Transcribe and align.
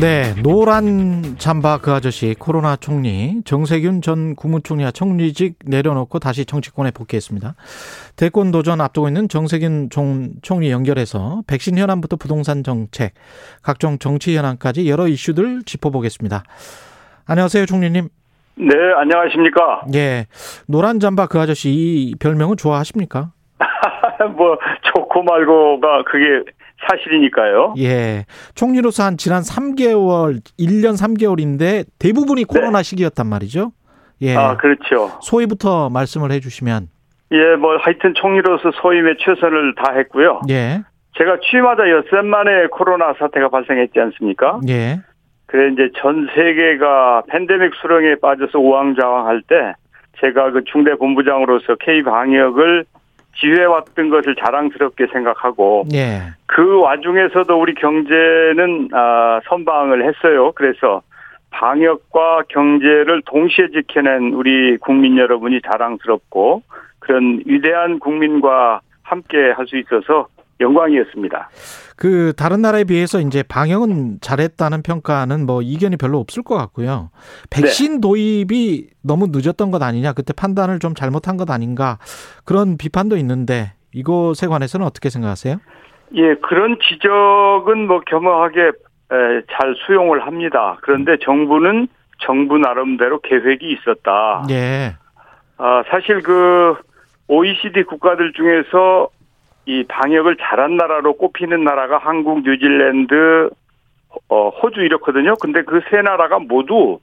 네, 0.00 0.32
노란 0.44 1.36
잠바 1.38 1.78
그 1.78 1.90
아저씨 1.90 2.36
코로나 2.38 2.76
총리 2.76 3.42
정세균 3.44 4.00
전 4.00 4.36
국무총리와 4.36 4.92
총리직 4.92 5.56
내려놓고 5.66 6.20
다시 6.20 6.44
정치권에 6.44 6.92
복귀했습니다. 6.92 7.56
대권 8.14 8.52
도전 8.52 8.80
앞두고 8.80 9.08
있는 9.08 9.28
정세균 9.28 9.88
총리 9.90 10.70
연결해서 10.70 11.42
백신 11.48 11.76
현안부터 11.78 12.14
부동산 12.14 12.62
정책, 12.62 13.14
각종 13.60 13.98
정치 13.98 14.36
현안까지 14.36 14.88
여러 14.88 15.08
이슈들 15.08 15.62
짚어보겠습니다. 15.66 16.44
안녕하세요, 17.26 17.66
총리님. 17.66 18.08
네, 18.54 18.74
안녕하십니까? 18.98 19.82
예, 19.94 20.26
노란 20.68 21.00
잠바 21.00 21.26
그 21.26 21.40
아저씨 21.40 21.70
이 21.70 22.14
별명은 22.20 22.56
좋아하십니까? 22.56 23.32
뭐 24.36 24.58
좋고 24.94 25.24
말고가 25.24 26.04
그게 26.04 26.52
사실이니까요. 26.86 27.74
예. 27.78 28.24
총리로서 28.54 29.04
한 29.04 29.16
지난 29.16 29.42
3개월, 29.42 30.40
1년 30.58 30.96
3개월인데 30.96 31.84
대부분이 31.98 32.44
네. 32.44 32.46
코로나 32.46 32.78
네. 32.78 32.84
시기였단 32.84 33.26
말이죠. 33.26 33.72
예. 34.22 34.36
아, 34.36 34.56
그렇죠. 34.56 35.18
소위부터 35.20 35.90
말씀을 35.90 36.30
해 36.32 36.40
주시면. 36.40 36.88
예, 37.32 37.56
뭐 37.56 37.76
하여튼 37.76 38.14
총리로서 38.14 38.70
소임에 38.80 39.14
최선을 39.18 39.74
다했고요. 39.74 40.42
예. 40.50 40.82
제가 41.18 41.38
취임하자 41.40 41.90
엿새 41.90 42.22
만에 42.22 42.68
코로나 42.68 43.12
사태가 43.18 43.48
발생했지 43.48 43.98
않습니까? 43.98 44.60
예. 44.68 45.00
그래 45.46 45.72
이제 45.72 45.90
전 45.96 46.28
세계가 46.34 47.22
팬데믹 47.28 47.74
수렁에 47.80 48.16
빠져서 48.20 48.58
우왕좌왕할 48.58 49.42
때 49.48 49.74
제가 50.20 50.52
그 50.52 50.62
중대 50.64 50.94
본부장으로서 50.94 51.76
K 51.80 52.02
방역을 52.02 52.84
지휘해왔던 53.40 54.10
것을 54.10 54.34
자랑스럽게 54.36 55.06
생각하고 55.12 55.84
예. 55.92 56.34
그 56.46 56.80
와중에서도 56.80 57.60
우리 57.60 57.74
경제는 57.74 58.88
아, 58.92 59.40
선방을 59.48 60.06
했어요. 60.06 60.52
그래서 60.52 61.02
방역과 61.50 62.42
경제를 62.48 63.22
동시에 63.24 63.68
지켜낸 63.68 64.34
우리 64.34 64.76
국민 64.78 65.16
여러분이 65.16 65.60
자랑스럽고 65.62 66.62
그런 66.98 67.42
위대한 67.46 67.98
국민과 67.98 68.80
함께 69.02 69.50
할 69.52 69.66
수 69.66 69.76
있어서 69.78 70.28
영광이었습니다. 70.60 71.50
그 71.96 72.32
다른 72.36 72.62
나라에 72.62 72.84
비해서 72.84 73.20
이제 73.20 73.42
방역은 73.42 74.18
잘했다는 74.20 74.82
평가는 74.82 75.46
뭐 75.46 75.62
이견이 75.62 75.96
별로 75.96 76.18
없을 76.18 76.42
것 76.42 76.56
같고요. 76.56 77.10
백신 77.50 77.94
네. 77.94 78.00
도입이 78.00 78.88
너무 79.02 79.28
늦었던 79.30 79.70
것 79.70 79.82
아니냐, 79.82 80.12
그때 80.12 80.32
판단을 80.32 80.78
좀 80.78 80.94
잘못한 80.94 81.36
것 81.36 81.50
아닌가 81.50 81.98
그런 82.44 82.76
비판도 82.76 83.16
있는데 83.16 83.72
이것에 83.92 84.46
관해서는 84.46 84.86
어떻게 84.86 85.10
생각하세요? 85.10 85.56
예, 86.14 86.34
그런 86.36 86.78
지적은 86.88 87.86
뭐 87.86 88.00
겸허하게 88.00 88.72
잘 89.50 89.74
수용을 89.86 90.26
합니다. 90.26 90.78
그런데 90.82 91.16
정부는 91.22 91.88
정부 92.20 92.58
나름대로 92.58 93.20
계획이 93.20 93.72
있었다. 93.72 94.44
예. 94.50 94.96
아, 95.56 95.82
사실 95.90 96.22
그 96.22 96.76
OECD 97.28 97.84
국가들 97.84 98.32
중에서 98.32 99.08
이 99.68 99.84
방역을 99.86 100.36
잘한 100.40 100.78
나라로 100.78 101.18
꼽히는 101.18 101.62
나라가 101.62 101.98
한국, 101.98 102.42
뉴질랜드, 102.42 103.50
어, 104.30 104.48
호주 104.48 104.80
이렇거든요. 104.80 105.34
근데 105.36 105.62
그 105.62 105.82
세 105.90 106.00
나라가 106.00 106.38
모두 106.38 107.00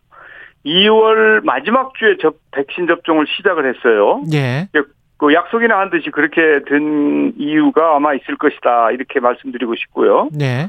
2월 0.66 1.46
마지막 1.46 1.94
주에 1.94 2.18
접, 2.20 2.36
백신 2.52 2.88
접종을 2.88 3.28
시작을 3.38 3.72
했어요. 3.72 4.24
예. 4.34 4.68
그 5.18 5.32
약속이나 5.34 5.78
한 5.80 5.92
듯이 5.92 6.10
그렇게 6.10 6.42
된 6.68 7.34
이유가 7.38 7.96
아마 7.96 8.16
있을 8.16 8.36
것이다. 8.36 8.90
이렇게 8.92 9.20
말씀드리고 9.20 9.76
싶고요. 9.76 10.30
네. 10.34 10.68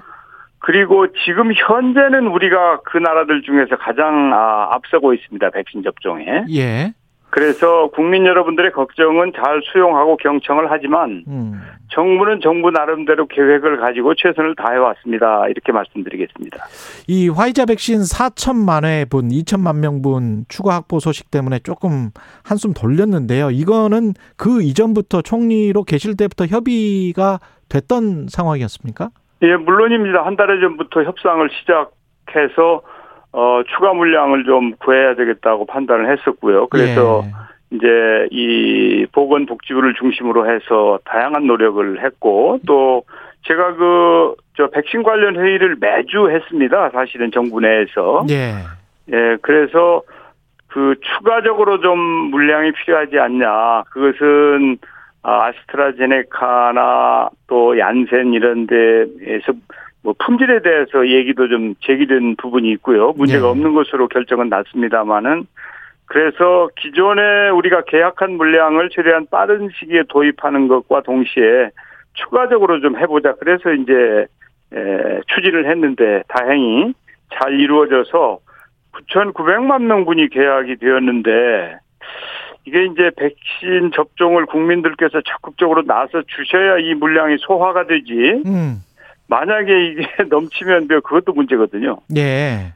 그리고 0.58 1.06
지금 1.24 1.50
현재는 1.54 2.26
우리가 2.26 2.80
그 2.84 2.98
나라들 2.98 3.40
중에서 3.40 3.76
가장 3.76 4.32
아, 4.34 4.68
앞서고 4.74 5.14
있습니다. 5.14 5.48
백신 5.50 5.82
접종에. 5.82 6.44
예. 6.50 6.92
그래서 7.30 7.88
국민 7.88 8.24
여러분들의 8.24 8.72
걱정은 8.72 9.32
잘 9.36 9.60
수용하고 9.72 10.16
경청을 10.16 10.70
하지만 10.70 11.24
음. 11.28 11.60
정부는 11.92 12.40
정부 12.40 12.70
나름대로 12.70 13.26
계획을 13.26 13.78
가지고 13.78 14.14
최선을 14.14 14.54
다해 14.56 14.78
왔습니다. 14.78 15.46
이렇게 15.48 15.70
말씀드리겠습니다. 15.72 16.64
이 17.08 17.28
화이자 17.28 17.66
백신 17.66 18.00
4천만 18.00 18.84
회분, 18.84 19.28
2천만 19.28 19.78
명분 19.80 20.44
추가 20.48 20.74
확보 20.74 20.98
소식 20.98 21.30
때문에 21.30 21.58
조금 21.58 22.10
한숨 22.44 22.72
돌렸는데요. 22.72 23.50
이거는 23.50 24.14
그 24.36 24.62
이전부터 24.62 25.22
총리로 25.22 25.84
계실 25.84 26.16
때부터 26.16 26.46
협의가 26.46 27.38
됐던 27.68 28.28
상황이었습니까? 28.28 29.10
예, 29.42 29.56
물론입니다. 29.56 30.24
한 30.24 30.36
달 30.36 30.58
전부터 30.60 31.02
협상을 31.04 31.48
시작해서 31.50 32.82
어, 33.38 33.62
추가 33.74 33.92
물량을 33.92 34.44
좀 34.44 34.72
구해야 34.78 35.14
되겠다고 35.14 35.66
판단을 35.66 36.10
했었고요. 36.10 36.68
그래서 36.68 37.22
예. 37.24 37.76
이제 37.76 38.28
이 38.30 39.06
보건복지부를 39.12 39.94
중심으로 39.94 40.50
해서 40.50 40.98
다양한 41.04 41.46
노력을 41.46 42.02
했고 42.02 42.58
또 42.66 43.04
제가 43.42 43.74
그 43.74 44.34
저 44.56 44.68
백신 44.68 45.02
관련 45.02 45.36
회의를 45.36 45.76
매주 45.78 46.30
했습니다. 46.30 46.90
사실은 46.90 47.30
정부 47.30 47.60
내에서. 47.60 48.24
예. 48.30 48.54
예, 49.12 49.36
그래서 49.42 50.02
그 50.68 50.94
추가적으로 51.00 51.80
좀 51.80 51.98
물량이 51.98 52.72
필요하지 52.72 53.18
않냐. 53.18 53.84
그것은 53.90 54.78
아, 55.28 55.46
아스트라제네카나 55.46 57.30
또 57.48 57.76
얀센 57.76 58.32
이런 58.32 58.68
데에서 58.68 59.54
뭐 60.04 60.14
품질에 60.24 60.62
대해서 60.62 61.08
얘기도 61.08 61.48
좀 61.48 61.74
제기된 61.80 62.36
부분이 62.36 62.70
있고요. 62.74 63.12
문제가 63.16 63.42
네. 63.42 63.48
없는 63.48 63.74
것으로 63.74 64.06
결정은 64.06 64.48
났습니다만은 64.48 65.48
그래서 66.04 66.68
기존에 66.76 67.48
우리가 67.48 67.82
계약한 67.88 68.36
물량을 68.36 68.90
최대한 68.90 69.26
빠른 69.28 69.68
시기에 69.76 70.04
도입하는 70.08 70.68
것과 70.68 71.02
동시에 71.02 71.70
추가적으로 72.14 72.78
좀 72.80 72.96
해보자. 72.96 73.34
그래서 73.40 73.72
이제 73.72 74.26
에, 74.72 75.20
추진을 75.26 75.68
했는데 75.68 76.22
다행히 76.28 76.94
잘 77.34 77.58
이루어져서 77.58 78.38
9,900만 79.10 79.82
명분이 79.82 80.28
계약이 80.28 80.76
되었는데 80.76 81.78
이게 82.66 82.84
이제 82.84 83.10
백신 83.16 83.92
접종을 83.94 84.46
국민들께서 84.46 85.20
적극적으로 85.22 85.82
나서 85.84 86.22
주셔야 86.26 86.78
이 86.78 86.94
물량이 86.94 87.36
소화가 87.40 87.86
되지. 87.86 88.42
음. 88.44 88.82
만약에 89.28 89.86
이게 89.86 90.06
넘치면 90.28 90.88
그것도 90.88 91.32
문제거든요. 91.32 91.98
예. 92.16 92.72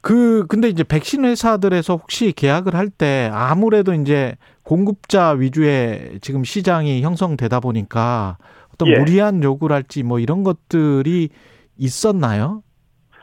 그 0.00 0.46
근데 0.48 0.68
이제 0.68 0.82
백신 0.82 1.24
회사들에서 1.24 1.94
혹시 1.96 2.32
계약을 2.32 2.74
할 2.74 2.88
때 2.90 3.30
아무래도 3.32 3.92
이제 3.94 4.34
공급자 4.64 5.30
위주의 5.30 6.18
지금 6.20 6.44
시장이 6.44 7.02
형성되다 7.02 7.60
보니까 7.60 8.38
어떤 8.74 8.88
예. 8.88 8.98
무리한 8.98 9.42
요구를 9.42 9.74
할지 9.76 10.02
뭐 10.02 10.18
이런 10.18 10.42
것들이 10.42 11.28
있었나요? 11.78 12.62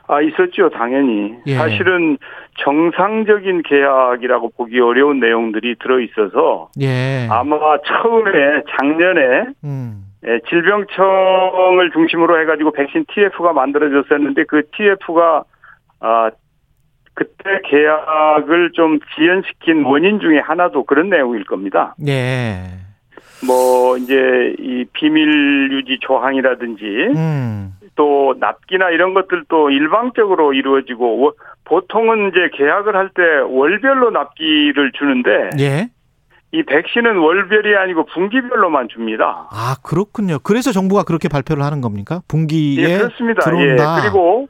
아, 0.07 0.21
있었죠, 0.21 0.69
당연히. 0.71 1.33
예. 1.45 1.55
사실은 1.55 2.17
정상적인 2.63 3.63
계약이라고 3.63 4.51
보기 4.57 4.79
어려운 4.79 5.19
내용들이 5.19 5.75
들어 5.79 5.99
있어서 5.99 6.69
예. 6.79 7.27
아마 7.29 7.57
처음에 7.79 8.63
작년에 8.77 9.45
음. 9.63 10.05
예, 10.25 10.39
질병청을 10.49 11.91
중심으로 11.93 12.41
해가지고 12.41 12.71
백신 12.71 13.05
TF가 13.13 13.53
만들어졌었는데 13.53 14.43
그 14.45 14.63
TF가 14.75 15.43
아 16.01 16.31
그때 17.13 17.59
계약을 17.65 18.71
좀 18.73 18.99
지연시킨 19.15 19.83
원인 19.83 20.19
중에 20.19 20.39
하나도 20.39 20.83
그런 20.85 21.09
내용일 21.09 21.43
겁니다. 21.45 21.95
네. 21.97 22.79
뭐 23.45 23.97
이제 23.97 24.55
이 24.59 24.85
비밀 24.93 25.71
유지 25.71 25.97
조항이라든지 26.01 26.83
음. 27.15 27.73
또 27.95 28.35
납기나 28.39 28.89
이런 28.91 29.13
것들도 29.13 29.71
일방적으로 29.71 30.53
이루어지고 30.53 31.33
보통은 31.65 32.29
이제 32.29 32.49
계약을 32.57 32.95
할 32.95 33.09
때 33.13 33.21
월별로 33.47 34.11
납기를 34.11 34.91
주는데 34.97 35.49
예. 35.59 35.89
이 36.51 36.63
백신은 36.63 37.17
월별이 37.17 37.75
아니고 37.75 38.05
분기별로만 38.07 38.87
줍니다. 38.89 39.47
아 39.51 39.75
그렇군요. 39.83 40.39
그래서 40.39 40.71
정부가 40.71 41.03
그렇게 41.03 41.27
발표를 41.29 41.63
하는 41.63 41.79
겁니까? 41.81 42.21
분기에 42.27 42.83
예, 42.83 42.97
그렇습니다. 42.97 43.41
들어온다. 43.43 43.97
예, 43.97 44.01
그리고 44.01 44.47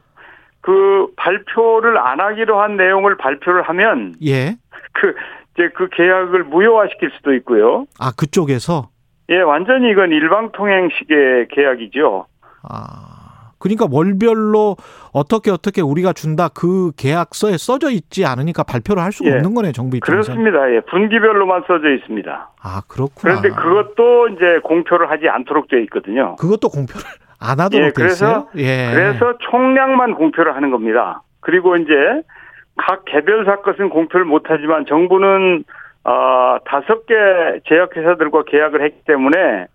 그 0.62 1.08
발표를 1.16 1.98
안 1.98 2.20
하기로 2.20 2.58
한 2.60 2.76
내용을 2.76 3.16
발표를 3.18 3.62
하면 3.62 4.14
예. 4.24 4.56
그 4.92 5.14
이제 5.54 5.68
그 5.74 5.88
계약을 5.90 6.44
무효화시킬 6.44 7.10
수도 7.16 7.34
있고요. 7.34 7.84
아 7.98 8.12
그쪽에서 8.16 8.88
예, 9.28 9.40
완전히 9.42 9.90
이건 9.90 10.10
일방통행식의 10.10 11.48
계약이죠. 11.50 12.26
아 12.62 13.19
그러니까 13.60 13.86
월별로 13.90 14.76
어떻게 15.12 15.50
어떻게 15.50 15.82
우리가 15.82 16.12
준다 16.12 16.48
그 16.48 16.90
계약서에 16.96 17.56
써져 17.58 17.90
있지 17.90 18.24
않으니까 18.26 18.62
발표를 18.64 19.02
할 19.02 19.12
수가 19.12 19.30
예. 19.30 19.34
없는 19.36 19.54
거네요, 19.54 19.72
정부 19.72 19.96
입장에서. 19.96 20.32
그렇습니다. 20.32 20.72
예, 20.74 20.80
분기별로만 20.80 21.64
써져 21.68 21.90
있습니다. 21.94 22.50
아, 22.62 22.80
그렇구나. 22.88 23.40
그런데 23.40 23.50
그것도 23.50 24.28
이제 24.28 24.58
공표를 24.64 25.10
하지 25.10 25.28
않도록 25.28 25.68
되어 25.68 25.78
있거든요. 25.80 26.36
그것도 26.36 26.70
공표를 26.70 27.02
안 27.38 27.60
하도록 27.60 27.86
예? 27.86 27.92
그래서- 27.92 28.48
예. 28.56 28.90
그래서 28.92 29.34
총량만 29.50 30.14
공표를 30.14 30.56
하는 30.56 30.70
겁니다. 30.70 31.22
그리고 31.40 31.76
이제 31.76 31.92
각 32.76 33.04
개별사 33.04 33.56
것은 33.62 33.90
공표를 33.90 34.24
못 34.26 34.44
하지만 34.46 34.86
정부는 34.86 35.64
어, 36.04 36.56
다섯 36.64 37.04
개 37.06 37.14
제약회사들과 37.68 38.44
계약을 38.44 38.82
했기 38.84 39.04
때문에 39.06 39.66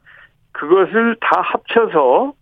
그것을 0.54 1.18
다 1.22 1.42
합쳐서 1.42 2.34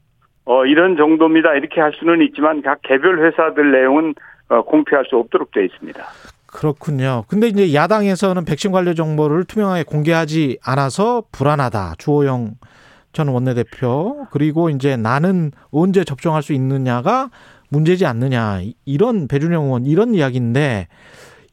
어, 0.45 0.65
이런 0.65 0.97
정도입니다. 0.97 1.53
이렇게 1.53 1.79
할 1.81 1.93
수는 1.93 2.21
있지만 2.27 2.61
각 2.61 2.79
개별 2.83 3.25
회사들 3.25 3.71
내용은 3.71 4.13
어, 4.49 4.61
공표할 4.63 5.05
수 5.05 5.15
없도록 5.17 5.51
되어 5.51 5.63
있습니다. 5.63 6.03
그렇군요. 6.47 7.23
근데 7.27 7.47
이제 7.47 7.73
야당에서는 7.73 8.45
백신 8.45 8.71
관련 8.71 8.95
정보를 8.95 9.45
투명하게 9.45 9.83
공개하지 9.83 10.59
않아서 10.63 11.23
불안하다. 11.31 11.95
주호영 11.97 12.51
전 13.11 13.27
원내대표 13.27 14.27
그리고 14.31 14.69
이제 14.69 14.97
나는 14.97 15.51
언제 15.71 16.03
접종할 16.03 16.43
수 16.43 16.53
있느냐가 16.53 17.29
문제지 17.69 18.05
않느냐 18.05 18.59
이런 18.85 19.27
배준영 19.27 19.65
의원 19.65 19.85
이런 19.85 20.13
이야기인데 20.13 20.87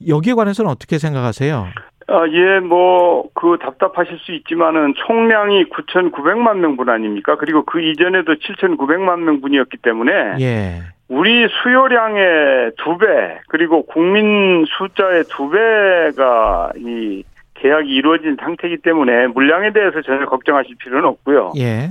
여기에 0.07 0.35
관해서는 0.35 0.71
어떻게 0.71 0.99
생각하세요? 0.99 1.67
아, 2.11 2.27
예, 2.29 2.59
뭐, 2.59 3.29
그 3.35 3.57
답답하실 3.61 4.19
수 4.19 4.33
있지만은 4.33 4.95
총량이 4.97 5.67
9,900만 5.67 6.57
명분 6.57 6.89
아닙니까? 6.89 7.37
그리고 7.37 7.65
그 7.65 7.81
이전에도 7.81 8.35
7,900만 8.35 9.21
명분이었기 9.21 9.77
때문에 9.77 10.13
예. 10.41 10.81
우리 11.09 11.47
수요량의 11.63 12.73
두 12.79 12.99
배, 12.99 13.07
그리고 13.49 13.87
국민 13.87 14.65
숫자의 14.67 15.25
두 15.29 15.51
배가 15.51 16.73
이 16.77 17.23
계약이 17.55 17.89
이루어진 17.89 18.37
상태이기 18.41 18.79
때문에 18.79 19.29
물량에 19.29 19.73
대해서 19.73 20.03
전혀 20.03 20.27
걱정하실 20.27 20.77
필요는 20.79 21.09
없고요. 21.09 21.53
예. 21.59 21.91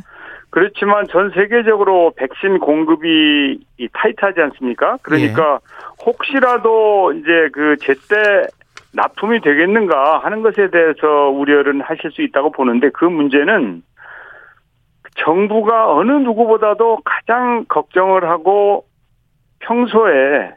그렇지만 0.50 1.07
전 1.07 1.30
세계적으로 1.30 2.12
백신 2.18 2.60
공급이 2.60 3.60
이 3.77 3.88
타이트하지 3.94 4.42
않습니까? 4.42 4.98
그러니까 5.01 5.60
혹시라도 6.06 7.13
이제 7.13 7.50
그 7.54 7.77
제때 7.80 8.48
납품이 8.94 9.41
되겠는가 9.41 10.19
하는 10.19 10.41
것에 10.41 10.69
대해서 10.69 11.30
우려를 11.30 11.81
하실 11.81 12.12
수 12.12 12.21
있다고 12.21 12.51
보는데 12.51 12.89
그 12.89 13.06
문제는 13.06 13.83
정부가 15.18 15.94
어느 15.94 16.12
누구보다도 16.12 17.00
가장 17.03 17.65
걱정을 17.68 18.30
하고 18.30 18.86
평소에 19.59 20.51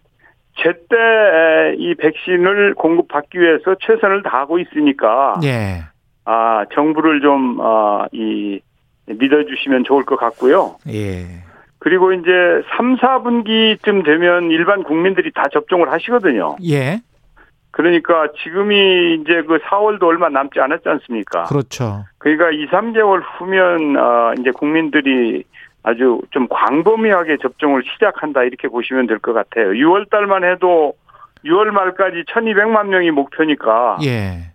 제때 0.57 1.75
이 1.79 1.95
백신을 1.95 2.75
공급받기 2.75 3.41
위해서 3.41 3.75
최선을 3.81 4.23
다하고 4.23 4.59
있으니까 4.59 5.41
예. 5.45 5.83
아 6.25 6.65
정부를 6.75 7.21
좀이 7.21 8.61
믿어주시면 9.07 9.85
좋을 9.85 10.05
것 10.05 10.17
같고요. 10.17 10.77
예. 10.89 11.25
그리고 11.79 12.13
이제 12.13 12.31
3, 12.77 12.97
4분기쯤 12.97 14.05
되면 14.05 14.51
일반 14.51 14.85
국민들이 14.85 15.33
다 15.33 15.45
접종을 15.53 15.91
하시거든요. 15.91 16.57
예. 16.69 17.01
그러니까 17.73 18.29
지금이 18.43 19.15
이제 19.21 19.43
그 19.43 19.59
4월도 19.59 20.05
얼마 20.05 20.29
남지 20.29 20.61
않았지 20.61 20.89
않습니까? 20.89 21.45
그렇죠. 21.45 22.05
그러니까 22.19 22.51
2, 22.51 22.67
3개월 22.69 23.23
후면 23.39 23.97
어 23.97 24.35
이제 24.39 24.51
국민들이 24.51 25.43
아주 25.83 26.21
좀 26.31 26.47
광범위하게 26.49 27.39
접종을 27.39 27.83
시작한다 27.93 28.45
이렇게 28.45 28.69
보시면 28.69 29.07
될 29.07 29.19
것 29.19 29.33
같아요. 29.33 29.71
6월 29.73 30.09
달만 30.11 30.45
해도 30.45 30.95
6월 31.45 31.71
말까지 31.71 32.25
1,200만 32.29 32.87
명이 32.87 33.11
목표니까 33.11 33.99
예. 34.05 34.53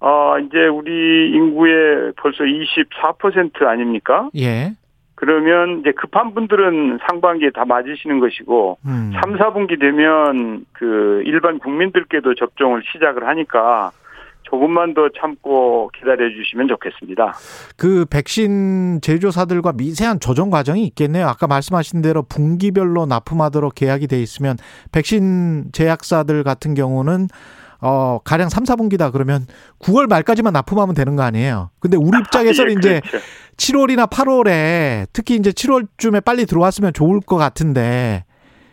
어 0.00 0.38
이제 0.38 0.66
우리 0.66 1.32
인구의 1.32 2.12
벌써 2.16 2.44
24% 2.44 3.64
아닙니까? 3.66 4.28
예. 4.36 4.72
그러면 5.18 5.80
이제 5.80 5.90
급한 5.90 6.32
분들은 6.32 7.00
상반기에 7.08 7.50
다 7.50 7.64
맞으시는 7.64 8.20
것이고 8.20 8.78
음. 8.86 9.10
3, 9.20 9.36
4분기 9.36 9.80
되면 9.80 10.64
그 10.72 11.22
일반 11.26 11.58
국민들께도 11.58 12.36
접종을 12.36 12.84
시작을 12.92 13.26
하니까 13.26 13.90
조금만 14.44 14.94
더 14.94 15.08
참고 15.20 15.90
기다려 15.92 16.30
주시면 16.30 16.68
좋겠습니다. 16.68 17.34
그 17.76 18.06
백신 18.08 19.00
제조사들과 19.02 19.72
미세한 19.72 20.20
조정 20.20 20.50
과정이 20.50 20.84
있겠네요. 20.84 21.26
아까 21.26 21.48
말씀하신 21.48 22.00
대로 22.00 22.22
분기별로 22.22 23.06
납품하도록 23.06 23.74
계약이 23.74 24.06
돼 24.06 24.22
있으면 24.22 24.56
백신 24.92 25.72
제약사들 25.72 26.44
같은 26.44 26.74
경우는 26.74 27.26
어 27.80 28.18
가령 28.24 28.48
3, 28.48 28.64
4분기다 28.64 29.12
그러면 29.12 29.42
9월 29.80 30.08
말까지만 30.08 30.52
납품하면 30.52 30.94
되는 30.94 31.16
거 31.16 31.22
아니에요. 31.22 31.70
근데 31.80 31.96
우리 31.96 32.18
입장에서는 32.18 32.70
예, 32.70 32.74
이제 32.78 33.00
그렇죠. 33.00 33.24
7월이나 33.56 34.10
8월에 34.10 35.06
특히 35.12 35.36
이제 35.36 35.50
7월쯤에 35.50 36.24
빨리 36.24 36.46
들어왔으면 36.46 36.92
좋을 36.92 37.20
것 37.20 37.36
같은데 37.36 38.24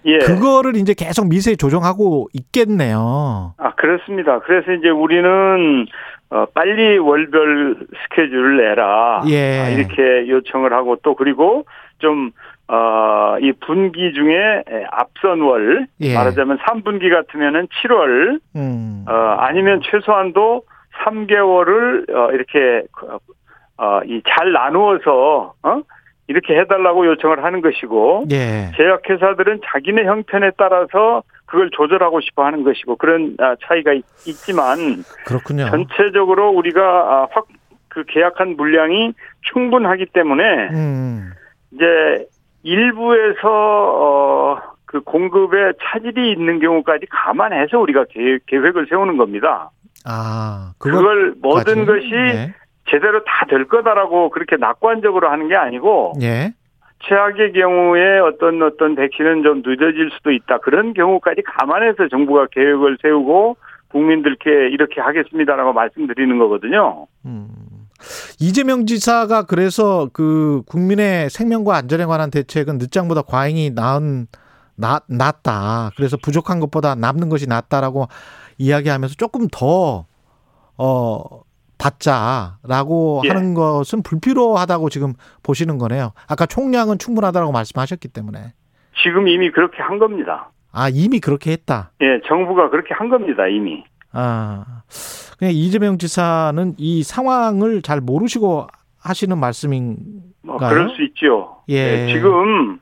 예. 0.05 0.19
그거를 0.19 0.75
이제 0.75 0.93
계속 0.93 1.27
미세 1.27 1.55
조정하고 1.55 2.29
있겠네요. 2.33 3.55
아, 3.57 3.75
그렇습니다. 3.75 4.39
그래서 4.39 4.71
이제 4.71 4.89
우리는 4.89 5.87
어, 6.29 6.45
빨리 6.53 6.97
월별 6.97 7.87
스케줄을 8.03 8.57
내라. 8.57 9.23
예. 9.29 9.59
아, 9.59 9.69
이렇게 9.69 10.27
요청을 10.29 10.73
하고 10.73 10.97
또 11.03 11.15
그리고 11.15 11.65
좀 11.99 12.31
어, 12.67 13.37
이 13.41 13.51
분기 13.65 14.13
중에 14.13 14.63
앞선 14.91 15.41
월 15.41 15.87
예. 16.01 16.13
말하자면 16.15 16.57
3분기 16.59 17.11
같으면은 17.11 17.67
7월 17.67 18.39
음. 18.55 19.05
어, 19.07 19.13
아니면 19.39 19.81
최소한도 19.83 20.63
3개월을 21.03 22.09
어, 22.09 22.31
이렇게 22.31 22.83
어, 23.77 23.99
이 24.05 24.21
잘 24.27 24.51
나누어서 24.51 25.53
어? 25.63 25.81
이렇게 26.27 26.57
해달라고 26.57 27.05
요청을 27.05 27.43
하는 27.43 27.61
것이고 27.61 28.25
예. 28.31 28.71
제약회사들은 28.75 29.61
자기네 29.65 30.05
형편에 30.05 30.51
따라서 30.57 31.21
그걸 31.45 31.69
조절하고 31.71 32.19
싶어 32.21 32.43
하는 32.45 32.63
것이고 32.63 32.95
그런 32.95 33.35
아, 33.39 33.55
차이가 33.67 33.93
있, 33.93 34.03
지만 34.23 35.03
그렇군요. 35.27 35.69
전체적으로 35.69 36.49
우리가 36.49 36.81
아, 36.81 37.27
확그 37.29 38.05
계약한 38.07 38.55
물량이 38.57 39.13
충분하기 39.51 40.07
때문에 40.07 40.43
음. 40.71 41.31
이제 41.73 42.25
일부에서 42.65 43.47
어, 43.47 44.57
그 44.85 45.01
공급에 45.01 45.73
차질이 45.83 46.31
있는 46.31 46.59
경우까지 46.59 47.05
감안해서 47.09 47.79
우리가 47.79 48.05
계획, 48.09 48.45
계획 48.47 48.75
을 48.75 48.87
세우는 48.89 49.17
겁니다. 49.17 49.69
아, 50.05 50.73
그걸 50.79 51.35
모든? 51.41 51.85
것이 51.85 52.09
네. 52.09 52.53
제대로 52.89 53.23
다 53.23 53.45
될 53.45 53.65
거다라고 53.65 54.29
그렇게 54.29 54.55
낙관적으로 54.57 55.29
하는 55.29 55.47
게 55.47 55.55
아니고 55.55 56.13
예. 56.21 56.53
최악의 57.07 57.53
경우에 57.53 58.19
어떤 58.19 58.61
어떤 58.63 58.95
백신은 58.95 59.43
좀 59.43 59.61
늦어질 59.65 60.09
수도 60.11 60.31
있다. 60.31 60.59
그런 60.59 60.93
경우까지 60.93 61.43
감안해서 61.43 62.07
정부가 62.09 62.47
계획을 62.51 62.97
세우고 63.01 63.57
국민들께 63.89 64.69
이렇게 64.69 65.01
하겠습니다라고 65.01 65.73
말씀드리는 65.73 66.37
거거든요. 66.39 67.05
음. 67.25 67.47
이재명 68.39 68.85
지사가 68.85 69.43
그래서 69.43 70.09
그 70.13 70.63
국민의 70.67 71.29
생명과 71.29 71.75
안전에 71.75 72.05
관한 72.05 72.31
대책은 72.31 72.77
늦장보다 72.77 73.21
과잉이 73.23 73.71
나은 73.71 74.27
나, 74.75 74.99
낫다. 75.07 75.91
그래서 75.95 76.17
부족한 76.21 76.59
것보다 76.59 76.95
남는 76.95 77.29
것이 77.29 77.47
낫다라고 77.47 78.07
이야기하면서 78.57 79.15
조금 79.15 79.47
더 79.51 80.05
어, 80.77 81.23
받자라고 81.77 83.21
예. 83.25 83.29
하는 83.29 83.53
것은 83.53 84.03
불필요하다고 84.03 84.89
지금 84.89 85.13
보시는 85.43 85.77
거네요. 85.77 86.11
아까 86.27 86.45
총량은 86.45 86.99
충분하다고 86.99 87.51
말씀하셨기 87.51 88.09
때문에. 88.09 88.53
지금 89.03 89.27
이미 89.27 89.51
그렇게 89.51 89.81
한 89.81 89.99
겁니다. 89.99 90.51
아, 90.71 90.89
이미 90.89 91.19
그렇게 91.19 91.51
했다. 91.51 91.91
예, 92.01 92.19
정부가 92.27 92.69
그렇게 92.69 92.93
한 92.93 93.09
겁니다, 93.09 93.47
이미. 93.47 93.83
아, 94.11 94.83
그냥 95.37 95.53
이재명 95.53 95.97
지사는 95.97 96.75
이 96.77 97.03
상황을 97.03 97.81
잘 97.81 98.01
모르시고 98.01 98.67
하시는 98.99 99.37
말씀인가요? 99.37 100.21
뭐 100.43 100.57
그럴 100.57 100.89
수 100.89 101.03
있죠. 101.03 101.57
예. 101.69 102.07
지금 102.07 102.79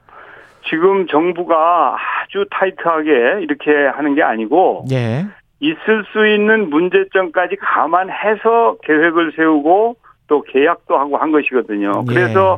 지금 0.69 1.07
정부가 1.07 1.95
아주 1.95 2.45
타이트하게 2.51 3.41
이렇게 3.41 3.71
하는 3.87 4.15
게 4.15 4.23
아니고 4.23 4.85
예. 4.91 5.25
있을 5.59 6.05
수 6.11 6.27
있는 6.27 6.69
문제점까지 6.69 7.55
감안해서 7.57 8.77
계획을 8.83 9.33
세우고 9.35 9.95
또 10.27 10.41
계약도 10.41 10.97
하고 10.97 11.17
한 11.17 11.31
것이거든요. 11.31 12.03
예. 12.09 12.13
그래서 12.13 12.57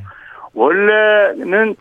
원래는 0.54 1.76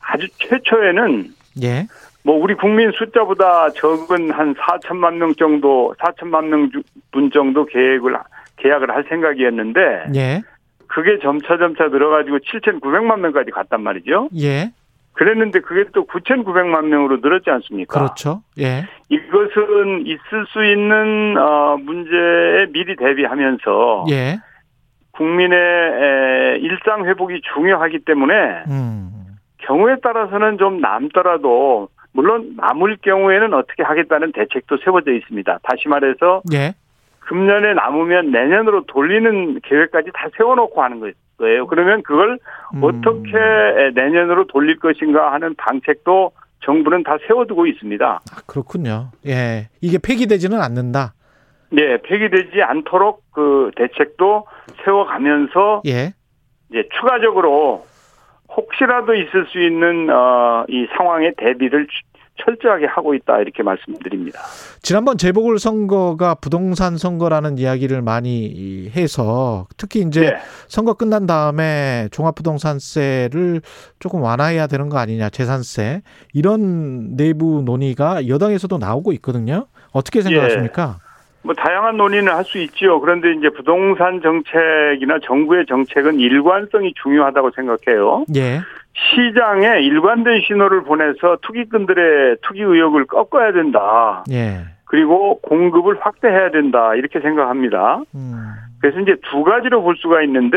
아주 0.00 0.26
최초에는 0.38 1.28
예. 1.62 1.86
뭐 2.28 2.36
우리 2.36 2.52
국민 2.54 2.92
숫자보다 2.92 3.70
적은 3.70 4.30
한 4.30 4.54
4천만 4.54 5.14
명 5.14 5.32
정도, 5.36 5.94
4천만 5.98 6.44
명 6.48 6.68
분 7.10 7.30
정도 7.30 7.64
계획을 7.64 8.18
계약을 8.56 8.90
할 8.90 9.04
생각이었는데 9.08 9.80
예. 10.14 10.42
그게 10.88 11.18
점차 11.22 11.56
점차 11.56 11.88
늘어가지고 11.88 12.40
7,900만 12.40 13.20
명까지 13.20 13.50
갔단 13.50 13.82
말이죠. 13.82 14.28
예. 14.38 14.72
그랬는데 15.14 15.60
그게 15.60 15.88
또 15.94 16.04
9,900만 16.04 16.84
명으로 16.88 17.16
늘었지 17.22 17.48
않습니까? 17.48 17.98
그렇죠. 17.98 18.42
예. 18.58 18.84
이것은 19.08 20.04
있을 20.06 20.44
수 20.48 20.62
있는 20.62 21.34
어 21.38 21.78
문제에 21.82 22.66
미리 22.72 22.94
대비하면서 22.96 24.04
예. 24.10 24.36
국민의 25.12 25.58
에, 25.58 26.58
일상 26.58 27.06
회복이 27.06 27.40
중요하기 27.54 28.00
때문에 28.00 28.34
음. 28.68 29.08
경우에 29.66 29.96
따라서는 30.02 30.58
좀 30.58 30.82
남더라도 30.82 31.88
물론 32.18 32.56
남을 32.56 32.96
경우에는 33.00 33.54
어떻게 33.54 33.84
하겠다는 33.84 34.32
대책도 34.32 34.78
세워져 34.78 35.12
있습니다. 35.12 35.60
다시 35.62 35.86
말해서 35.86 36.42
예. 36.52 36.74
금년에 37.20 37.74
남으면 37.74 38.32
내년으로 38.32 38.86
돌리는 38.86 39.60
계획까지 39.62 40.10
다 40.12 40.28
세워놓고 40.36 40.82
하는 40.82 41.14
거예요. 41.38 41.68
그러면 41.68 42.02
그걸 42.02 42.40
음. 42.74 42.82
어떻게 42.82 43.30
내년으로 43.94 44.48
돌릴 44.48 44.80
것인가 44.80 45.32
하는 45.32 45.54
방책도 45.54 46.32
정부는 46.64 47.04
다 47.04 47.18
세워두고 47.28 47.68
있습니다. 47.68 48.04
아, 48.04 48.36
그렇군요. 48.48 49.12
예. 49.24 49.68
이게 49.80 49.98
폐기되지는 50.04 50.60
않는다. 50.60 51.14
네, 51.70 51.98
폐기되지 52.02 52.62
않도록 52.62 53.30
그 53.30 53.70
대책도 53.76 54.44
세워가면서 54.84 55.82
예. 55.86 56.14
이제 56.70 56.82
추가적으로 56.98 57.86
혹시라도 58.58 59.14
있을 59.14 59.46
수 59.46 59.60
있는 59.60 60.10
어, 60.10 60.64
이 60.68 60.86
상황에 60.96 61.32
대비를 61.36 61.86
철저하게 62.44 62.86
하고 62.86 63.14
있다 63.14 63.38
이렇게 63.40 63.62
말씀드립니다. 63.62 64.40
지난번 64.82 65.18
재보궐 65.18 65.58
선거가 65.58 66.36
부동산 66.36 66.96
선거라는 66.96 67.58
이야기를 67.58 68.02
많이 68.02 68.90
해서 68.94 69.66
특히 69.76 70.00
이제 70.00 70.20
네. 70.20 70.36
선거 70.68 70.94
끝난 70.94 71.26
다음에 71.26 72.08
종합부동산세를 72.12 73.60
조금 73.98 74.22
완화해야 74.22 74.66
되는 74.66 74.88
거 74.88 74.98
아니냐 74.98 75.30
재산세 75.30 76.02
이런 76.32 77.16
내부 77.16 77.62
논의가 77.64 78.28
여당에서도 78.28 78.78
나오고 78.78 79.12
있거든요. 79.14 79.66
어떻게 79.92 80.22
생각하십니까? 80.22 80.98
뭐 81.42 81.54
다양한 81.54 81.96
논의는 81.96 82.32
할 82.32 82.44
수 82.44 82.58
있지요. 82.58 83.00
그런데 83.00 83.32
이제 83.32 83.48
부동산 83.50 84.20
정책이나 84.22 85.18
정부의 85.22 85.66
정책은 85.66 86.18
일관성이 86.18 86.94
중요하다고 87.02 87.50
생각해요. 87.52 88.24
예. 88.36 88.60
시장에 88.94 89.80
일관된 89.80 90.42
신호를 90.46 90.82
보내서 90.82 91.36
투기꾼들의 91.42 92.38
투기 92.42 92.62
의욕을 92.62 93.06
꺾어야 93.06 93.52
된다. 93.52 94.24
예. 94.30 94.64
그리고 94.86 95.38
공급을 95.42 95.98
확대해야 96.00 96.50
된다. 96.50 96.94
이렇게 96.94 97.20
생각합니다. 97.20 98.00
음. 98.14 98.52
그래서 98.80 99.00
이제 99.00 99.16
두 99.30 99.44
가지로 99.44 99.82
볼 99.82 99.96
수가 99.98 100.22
있는데 100.22 100.56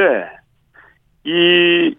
이 1.26 1.96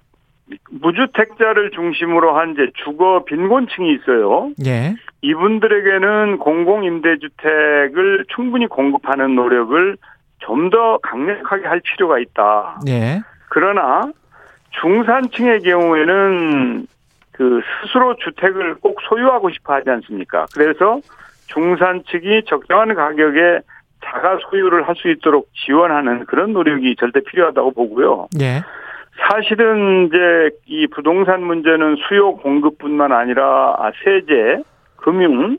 무주택자를 0.70 1.70
중심으로 1.72 2.36
한 2.36 2.52
이제 2.52 2.70
주거 2.84 3.24
빈곤층이 3.24 3.92
있어요. 3.94 4.50
예. 4.66 4.94
이분들에게는 5.22 6.38
공공임대주택을 6.38 8.24
충분히 8.34 8.66
공급하는 8.66 9.34
노력을 9.34 9.96
좀 10.38 10.70
더 10.70 10.98
강력하게 10.98 11.66
할 11.66 11.80
필요가 11.80 12.18
있다. 12.18 12.80
예. 12.88 13.20
그러나 13.48 14.02
중산층의 14.80 15.60
경우에는 15.60 16.86
그 17.32 17.60
스스로 17.82 18.16
주택을 18.16 18.76
꼭 18.76 18.98
소유하고 19.08 19.50
싶어 19.50 19.74
하지 19.74 19.90
않습니까? 19.90 20.46
그래서 20.54 21.00
중산층이 21.46 22.44
적정한 22.46 22.94
가격에 22.94 23.60
자가 24.04 24.38
소유를 24.50 24.88
할 24.88 24.96
수 24.96 25.08
있도록 25.10 25.48
지원하는 25.64 26.24
그런 26.26 26.52
노력이 26.52 26.96
절대 26.96 27.20
필요하다고 27.20 27.72
보고요. 27.72 28.28
예. 28.40 28.62
사실은 29.28 30.06
이제 30.06 30.50
이 30.66 30.86
부동산 30.88 31.42
문제는 31.44 31.96
수요 32.08 32.34
공급뿐만 32.36 33.12
아니라 33.12 33.76
세제, 34.02 34.62
금융 35.02 35.58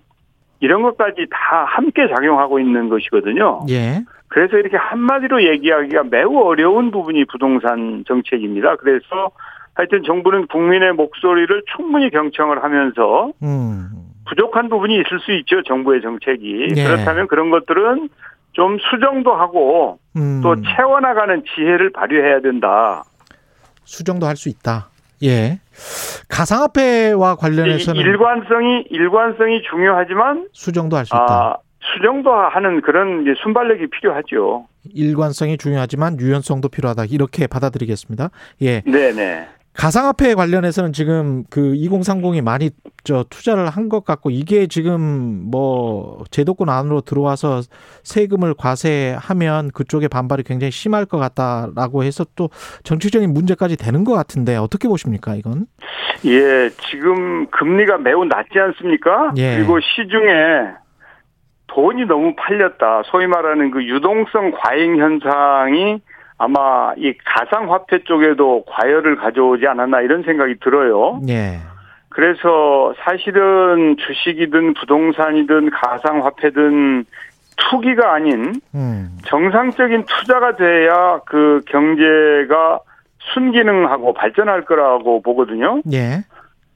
이런 0.60 0.82
것까지 0.82 1.28
다 1.30 1.66
함께 1.66 2.08
작용하고 2.08 2.60
있는 2.60 2.90
것이거든요. 2.90 3.66
예. 3.70 4.04
그래서 4.30 4.58
이렇게 4.58 4.78
한마디로 4.78 5.44
얘기하기가 5.44 6.04
매우 6.10 6.40
어려운 6.40 6.90
부분이 6.90 7.26
부동산 7.26 8.04
정책입니다. 8.08 8.78
그래서 8.78 9.30
하여튼 9.76 10.04
정부는 10.04 10.48
국민의 10.48 10.94
목소리를 10.94 11.64
충분히 11.76 12.10
경청을 12.10 12.64
하면서 12.64 13.32
음. 13.44 13.90
부족한 14.28 14.70
부분이 14.70 14.96
있을 14.96 15.20
수 15.20 15.32
있죠. 15.34 15.62
정부의 15.64 16.02
정책이. 16.02 16.70
예. 16.78 16.84
그렇다면 16.84 17.28
그런 17.28 17.50
것들은 17.52 18.10
좀 18.54 18.78
수정도 18.90 19.34
하고 19.34 20.00
음. 20.16 20.42
또 20.42 20.56
채워나가는 20.62 21.44
지혜를 21.56 21.92
발휘해야 21.92 22.40
된다. 22.42 23.04
수정도 23.84 24.26
할 24.28 24.36
수 24.36 24.48
있다. 24.50 24.90
예. 25.24 25.60
가상화폐와 26.30 27.36
관련해서는 27.36 28.00
일관성이 28.02 28.86
일관성이 28.90 29.62
중요하지만 29.70 30.48
수정도 30.52 30.98
할 30.98 31.06
수 31.06 31.16
있다. 31.16 31.26
아, 31.26 31.58
수정도 31.96 32.32
하는 32.34 32.82
그런 32.82 33.22
이제 33.24 33.34
순발력이 33.44 33.88
필요하죠. 33.90 34.66
일관성이 34.94 35.58
중요하지만 35.58 36.20
유연성도 36.20 36.70
필요하다. 36.70 37.06
이렇게 37.06 37.48
받아들이겠습니다. 37.48 38.30
예. 38.62 38.82
네네. 38.82 39.48
가상화폐 39.76 40.36
관련해서는 40.36 40.94
지금 40.94 41.44
그 41.50 41.74
2030이 41.74 42.44
많이 42.44 42.70
저 43.04 43.24
투자를 43.30 43.70
한 43.70 43.90
것 43.90 44.06
같고 44.06 44.30
이게 44.30 44.68
지금 44.68 45.02
뭐 45.52 46.24
제도권 46.32 46.70
안으로 46.70 47.02
들어와서 47.02 47.62
세금을 48.04 48.54
과세하면 48.58 49.72
그쪽에 49.72 50.08
반발이 50.08 50.44
굉장히 50.44 50.72
심할 50.72 51.06
것 51.06 51.18
같다라고 51.18 52.04
해서 52.04 52.24
또 52.36 52.50
정치적인 52.84 53.34
문제까지 53.34 53.76
되는 53.76 54.04
것 54.04 54.14
같은데 54.14 54.56
어떻게 54.56 54.88
보십니까 54.88 55.36
이건? 55.36 55.66
예, 56.26 56.70
지금 56.90 57.48
금리가 57.52 57.98
매우 57.98 58.24
낮지 58.26 58.58
않습니까? 58.58 59.34
예. 59.38 59.58
그리고 59.58 59.80
시중에 59.82 60.72
돈이 61.68 62.06
너무 62.06 62.36
팔렸다. 62.38 63.02
소위 63.12 63.28
말하는 63.28 63.72
그 63.72 63.84
유동성 63.84 64.52
과잉 64.52 64.98
현상이 64.98 66.00
아마 66.38 66.94
이 66.98 67.14
가상화폐 67.24 68.04
쪽에도 68.04 68.66
과열을 68.68 69.18
가져오지 69.18 69.68
않았나 69.68 70.02
이런 70.02 70.24
생각이 70.24 70.56
들어요. 70.60 71.22
예. 71.30 71.60
그래서 72.10 72.94
사실은 73.04 73.98
주식이든 73.98 74.76
부동산이든 74.76 75.72
가상화폐든 75.72 77.06
투기가 77.58 78.14
아닌 78.14 78.54
음. 78.76 79.18
정상적인 79.26 80.06
투자가 80.06 80.56
돼야 80.56 81.20
그 81.26 81.62
경제가 81.68 82.80
순기능하고 83.34 84.14
발전할 84.14 84.66
거라고 84.66 85.22
보거든요. 85.22 85.82
예. 85.92 86.24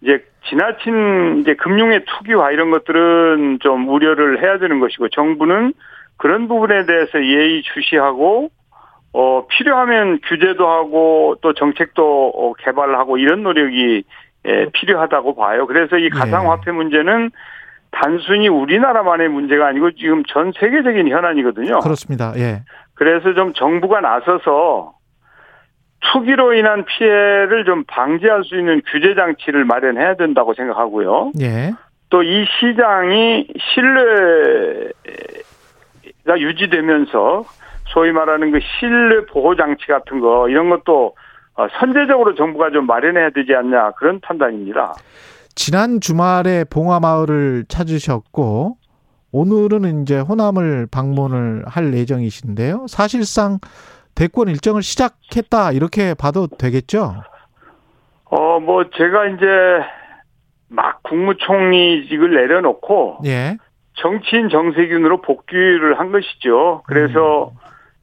이제 0.01 0.23
지나친 0.49 1.39
이제 1.41 1.55
금융의 1.55 2.05
투기화 2.05 2.51
이런 2.51 2.71
것들은 2.71 3.59
좀 3.61 3.89
우려를 3.89 4.41
해야 4.41 4.57
되는 4.59 4.79
것이고 4.79 5.09
정부는 5.09 5.73
그런 6.17 6.47
부분에 6.47 6.85
대해서 6.85 7.23
예의 7.23 7.63
주시하고 7.63 8.49
어 9.13 9.47
필요하면 9.47 10.19
규제도 10.27 10.67
하고 10.67 11.35
또 11.41 11.53
정책도 11.53 12.29
어, 12.35 12.53
개발하고 12.53 13.17
이런 13.17 13.43
노력이 13.43 14.03
예, 14.47 14.67
필요하다고 14.73 15.35
봐요. 15.35 15.65
그래서 15.67 15.97
이 15.97 16.09
가상화폐 16.09 16.71
문제는 16.71 17.31
단순히 17.91 18.47
우리나라만의 18.47 19.29
문제가 19.29 19.67
아니고 19.67 19.91
지금 19.91 20.23
전 20.25 20.51
세계적인 20.59 21.09
현안이거든요. 21.09 21.79
그렇습니다. 21.79 22.33
예. 22.37 22.63
그래서 22.93 23.33
좀 23.33 23.53
정부가 23.53 24.01
나서서 24.01 24.93
투기로 26.11 26.53
인한 26.53 26.85
피해를 26.85 27.65
좀 27.65 27.83
방지할 27.85 28.43
수 28.43 28.55
있는 28.55 28.81
규제 28.91 29.15
장치를 29.15 29.65
마련해야 29.65 30.15
된다고 30.15 30.53
생각하고요. 30.53 31.31
예. 31.41 31.73
또 32.09 32.23
이 32.23 32.45
시장이 32.59 33.47
신뢰가 33.73 34.93
유지되면서 36.39 37.43
소위 37.93 38.11
말하는 38.11 38.51
그 38.51 38.59
신뢰 38.79 39.25
보호 39.25 39.55
장치 39.55 39.85
같은 39.87 40.19
거 40.19 40.49
이런 40.49 40.69
것도 40.69 41.15
어, 41.55 41.67
선제적으로 41.79 42.35
정부가 42.35 42.69
좀 42.71 42.85
마련해야 42.85 43.31
되지 43.31 43.53
않냐 43.55 43.91
그런 43.91 44.19
판단입니다. 44.19 44.93
지난 45.55 45.99
주말에 45.99 46.65
봉화마을을 46.65 47.65
찾으셨고 47.67 48.77
오늘은 49.31 50.03
이제 50.03 50.19
호남을 50.19 50.87
방문을 50.91 51.63
할 51.65 51.93
예정이신데요. 51.93 52.85
사실상 52.87 53.57
대권 54.15 54.49
일정을 54.49 54.81
시작했다 54.81 55.71
이렇게 55.71 56.13
봐도 56.13 56.47
되겠죠? 56.47 57.15
어, 58.25 58.59
뭐 58.59 58.89
제가 58.91 59.27
이제 59.27 59.45
막 60.69 61.01
국무총리직을 61.03 62.35
내려놓고 62.35 63.19
예. 63.25 63.57
정치인 63.93 64.49
정세균으로 64.49 65.21
복귀를 65.21 65.99
한 65.99 66.11
것이죠. 66.11 66.83
그래서 66.85 67.51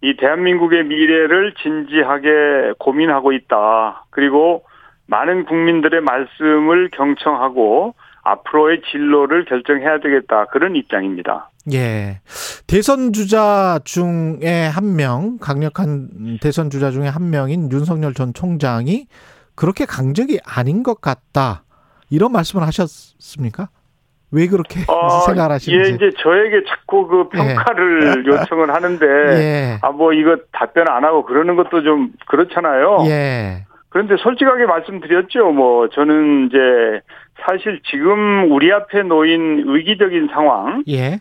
이 0.04 0.16
대한민국의 0.18 0.84
미래를 0.84 1.54
진지하게 1.62 2.74
고민하고 2.78 3.32
있다. 3.32 4.04
그리고 4.10 4.62
많은 5.06 5.46
국민들의 5.46 6.02
말씀을 6.02 6.90
경청하고 6.90 7.94
앞으로의 8.22 8.82
진로를 8.90 9.46
결정해야 9.46 10.00
되겠다. 10.00 10.44
그런 10.46 10.76
입장입니다. 10.76 11.48
예. 11.72 12.20
대선 12.66 13.14
주자 13.14 13.78
중에 13.84 14.68
한 14.70 14.94
명, 14.94 15.38
강력한 15.38 16.38
대선 16.42 16.68
주자 16.68 16.90
중에 16.90 17.08
한 17.08 17.30
명인 17.30 17.72
윤석열 17.72 18.12
전 18.12 18.34
총장이 18.34 19.06
그렇게 19.54 19.86
강적이 19.86 20.38
아닌 20.44 20.82
것 20.82 21.00
같다. 21.00 21.64
이런 22.10 22.30
말씀을 22.30 22.66
하셨습니까? 22.66 23.70
왜 24.34 24.48
그렇게 24.48 24.80
어, 24.88 25.20
생각을 25.20 25.52
하시는지. 25.52 25.90
예, 25.90 25.94
이제 25.94 26.10
저에게 26.18 26.64
자꾸 26.68 27.06
그 27.06 27.28
평가를 27.28 28.26
요청을 28.26 28.74
하는데 28.74 29.06
예. 29.06 29.78
아뭐 29.82 30.12
이거 30.12 30.36
답변 30.52 30.88
안 30.88 31.04
하고 31.04 31.24
그러는 31.24 31.56
것도 31.56 31.82
좀 31.82 32.10
그렇잖아요. 32.26 33.04
예. 33.06 33.64
그런데 33.90 34.16
솔직하게 34.16 34.66
말씀드렸죠. 34.66 35.52
뭐 35.52 35.88
저는 35.88 36.48
이제 36.48 36.58
사실 37.46 37.80
지금 37.90 38.50
우리 38.50 38.72
앞에 38.72 39.02
놓인 39.02 39.72
위기적인 39.72 40.28
상황 40.32 40.82
예. 40.88 41.20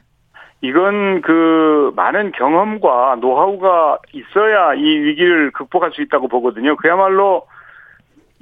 이건 0.61 1.21
그 1.21 1.91
많은 1.95 2.31
경험과 2.31 3.17
노하우가 3.19 3.99
있어야 4.13 4.73
이 4.73 4.81
위기를 4.81 5.51
극복할 5.51 5.91
수 5.91 6.01
있다고 6.01 6.29
보거든요. 6.29 6.75
그야말로 6.77 7.45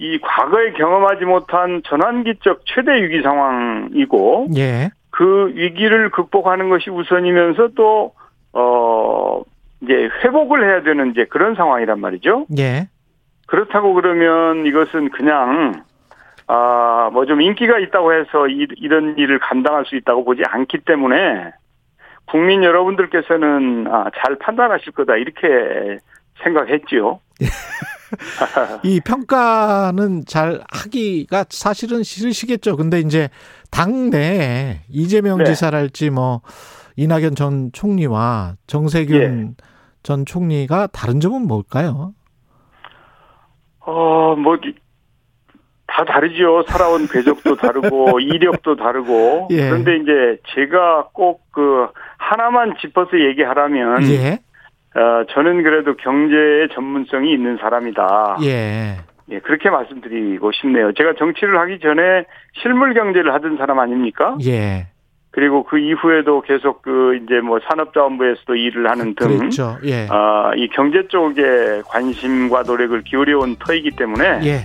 이 0.02 0.18
과거에 0.20 0.72
경험하지 0.72 1.26
못한 1.26 1.84
전환기적 1.86 2.64
최대 2.66 3.04
위기 3.04 3.22
상황이고 3.22 4.48
예. 4.58 4.90
그 5.12 5.52
위기를 5.54 6.10
극복하는 6.10 6.70
것이 6.70 6.90
우선이면서 6.90 7.70
또, 7.76 8.14
어, 8.52 9.44
이제 9.84 9.94
회복을 9.94 10.68
해야 10.68 10.82
되는 10.82 11.12
이제 11.12 11.26
그런 11.26 11.54
상황이란 11.54 12.00
말이죠. 12.00 12.48
예. 12.58 12.88
그렇다고 13.46 13.94
그러면 13.94 14.66
이것은 14.66 15.12
그냥, 15.12 15.84
아, 16.48 17.12
뭐 17.14 17.26
좀 17.26 17.40
인기가 17.40 17.78
있다고 17.78 18.14
해서 18.14 18.48
이, 18.48 18.66
이런 18.78 19.16
일을 19.20 19.38
감당할 19.38 19.86
수 19.86 19.96
있다고 19.96 20.26
보지 20.26 20.42
않기 20.48 20.80
때문에 20.80 21.52
국민 22.26 22.64
여러분들께서는 22.64 23.86
아, 23.88 24.10
잘 24.18 24.36
판단하실 24.40 24.94
거다 24.94 25.18
이렇게 25.18 26.00
생각했지요. 26.44 27.20
이 28.84 29.00
평가는 29.00 30.26
잘 30.26 30.62
하기가 30.72 31.46
사실은 31.50 32.04
싫으시겠죠. 32.04 32.78
근데 32.78 33.00
이제 33.00 33.30
당내 33.70 34.82
이재명 34.90 35.40
네. 35.40 35.46
지사랄지 35.46 36.10
뭐 36.10 36.42
이낙연 36.96 37.36
전 37.36 37.72
총리와 37.72 38.56
정세균 38.68 39.56
예. 39.58 39.64
전 40.04 40.26
총리가 40.26 40.88
다른 40.88 41.20
점은 41.20 41.48
뭘까요? 41.48 42.14
어, 43.80 44.36
뭐, 44.36 44.58
다 45.88 46.06
다르지요. 46.06 46.64
살아온 46.68 47.08
궤적도 47.08 47.56
다르고, 47.56 48.20
이력도 48.22 48.76
다르고. 48.76 49.50
예. 49.52 49.70
그런데 49.70 49.98
이제 49.98 50.12
제가 50.54 51.10
꼭 51.14 51.42
그, 51.52 51.88
하나만 52.18 52.76
짚어서 52.82 53.20
얘기하라면, 53.20 54.04
예. 54.10 54.40
어, 54.96 55.24
저는 55.30 55.64
그래도 55.64 55.96
경제에 55.96 56.68
전문성이 56.74 57.34
있는 57.34 57.58
사람이다. 57.58 58.38
예. 58.44 58.98
예, 59.30 59.40
그렇게 59.40 59.70
말씀드리고 59.70 60.52
싶네요. 60.52 60.92
제가 60.94 61.14
정치를 61.18 61.58
하기 61.60 61.80
전에 61.80 62.26
실물 62.62 62.94
경제를 62.94 63.34
하던 63.34 63.58
사람 63.58 63.80
아닙니까? 63.80 64.38
예. 64.46 64.88
그리고 65.32 65.64
그 65.64 65.80
이후에도 65.80 66.42
계속 66.42 66.82
그, 66.82 67.16
이제 67.16 67.40
뭐 67.40 67.60
산업자원부에서도 67.70 68.54
일을 68.54 68.90
하는 68.90 69.16
등. 69.16 69.38
그랬죠. 69.40 69.78
예. 69.86 70.08
아, 70.10 70.52
이 70.58 70.68
경제 70.68 71.08
쪽에 71.08 71.82
관심과 71.86 72.64
노력을 72.64 73.02
기울여온 73.04 73.56
터이기 73.56 73.92
때문에 73.92 74.42
예. 74.44 74.58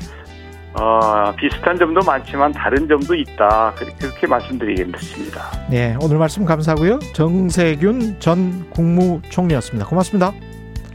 어, 0.78 1.32
비슷한 1.36 1.78
점도 1.78 2.00
많지만 2.02 2.52
다른 2.52 2.86
점도 2.86 3.14
있다. 3.14 3.72
그렇게, 3.76 3.94
그렇게 3.98 4.26
말씀드리겠습니다. 4.26 5.42
네, 5.70 5.96
오늘 6.00 6.18
말씀 6.18 6.44
감사하고요. 6.44 6.98
정세균 7.14 8.20
전 8.20 8.68
국무총리였습니다. 8.70 9.86
고맙습니다. 9.86 10.32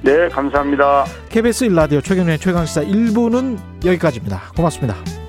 네, 0.01 0.27
감사합니다. 0.29 1.05
KBS 1.29 1.67
1라디오 1.67 2.03
최경련의 2.03 2.39
최강시사 2.39 2.81
1부는 2.81 3.57
여기까지입니다. 3.85 4.41
고맙습니다. 4.55 5.20